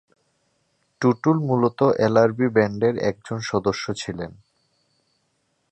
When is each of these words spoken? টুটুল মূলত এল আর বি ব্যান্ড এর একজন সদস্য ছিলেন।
টুটুল 1.01 1.37
মূলত 1.39 1.79
এল 2.05 2.15
আর 2.17 2.29
বি 2.31 2.47
ব্যান্ড 2.55 2.81
এর 2.83 2.95
একজন 3.09 3.39
সদস্য 3.41 3.85
ছিলেন। 3.93 4.31